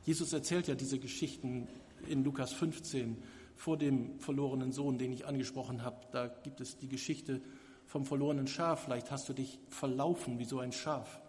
[0.04, 1.68] Jesus erzählt ja diese Geschichten
[2.08, 3.22] in Lukas 15
[3.56, 6.08] vor dem verlorenen Sohn, den ich angesprochen habe.
[6.12, 7.42] Da gibt es die Geschichte
[7.86, 8.86] vom verlorenen Schaf.
[8.86, 11.22] Vielleicht hast du dich verlaufen wie so ein Schaf.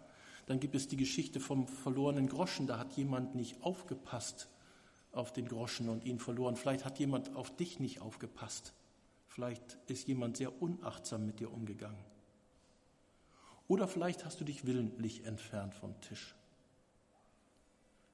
[0.47, 2.65] Dann gibt es die Geschichte vom verlorenen Groschen.
[2.65, 4.49] Da hat jemand nicht aufgepasst
[5.11, 6.55] auf den Groschen und ihn verloren.
[6.55, 8.73] Vielleicht hat jemand auf dich nicht aufgepasst.
[9.27, 12.03] Vielleicht ist jemand sehr unachtsam mit dir umgegangen.
[13.67, 16.35] Oder vielleicht hast du dich willentlich entfernt vom Tisch.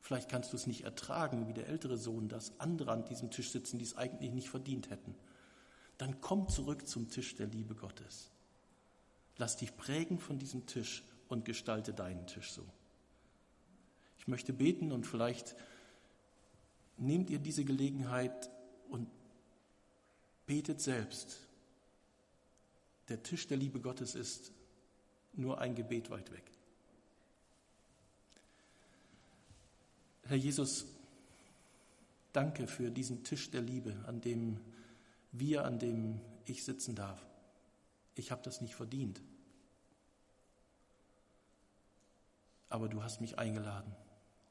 [0.01, 3.51] Vielleicht kannst du es nicht ertragen, wie der ältere Sohn, dass andere an diesem Tisch
[3.51, 5.15] sitzen, die es eigentlich nicht verdient hätten.
[5.97, 8.31] Dann komm zurück zum Tisch der Liebe Gottes.
[9.37, 12.65] Lass dich prägen von diesem Tisch und gestalte deinen Tisch so.
[14.17, 15.55] Ich möchte beten und vielleicht
[16.97, 18.49] nehmt ihr diese Gelegenheit
[18.89, 19.07] und
[20.45, 21.47] betet selbst.
[23.07, 24.51] Der Tisch der Liebe Gottes ist
[25.33, 26.43] nur ein Gebet weit weg.
[30.29, 30.85] Herr Jesus,
[32.31, 34.61] danke für diesen Tisch der Liebe, an dem
[35.33, 37.21] wir, an dem ich sitzen darf.
[38.15, 39.21] Ich habe das nicht verdient.
[42.69, 43.91] aber du hast mich eingeladen,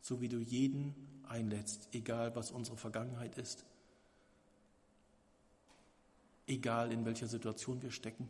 [0.01, 0.95] so wie du jeden
[1.29, 3.65] einlädst, egal was unsere Vergangenheit ist,
[6.47, 8.29] egal in welcher Situation wir stecken.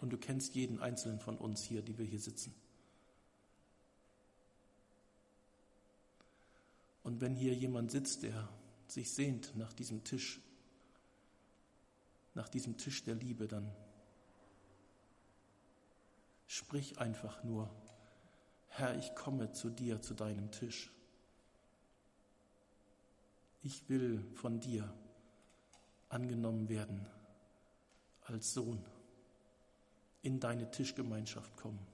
[0.00, 2.54] Und du kennst jeden einzelnen von uns hier, die wir hier sitzen.
[7.02, 8.48] Und wenn hier jemand sitzt, der
[8.86, 10.40] sich sehnt nach diesem Tisch,
[12.34, 13.70] nach diesem Tisch der Liebe, dann
[16.46, 17.70] sprich einfach nur,
[18.68, 20.90] Herr, ich komme zu dir, zu deinem Tisch.
[23.62, 24.92] Ich will von dir
[26.08, 27.06] angenommen werden
[28.22, 28.84] als Sohn,
[30.22, 31.84] in deine Tischgemeinschaft kommen.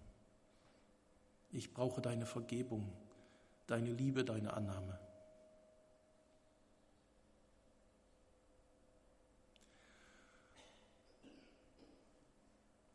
[1.52, 2.92] Ich brauche deine Vergebung,
[3.66, 4.98] deine Liebe, deine Annahme.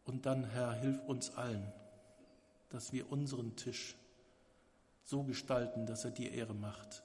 [0.05, 1.71] Und dann, Herr, hilf uns allen,
[2.69, 3.95] dass wir unseren Tisch
[5.03, 7.03] so gestalten, dass er dir Ehre macht,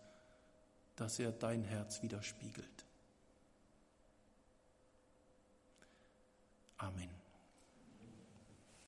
[0.96, 2.84] dass er dein Herz widerspiegelt.
[6.78, 7.15] Amen.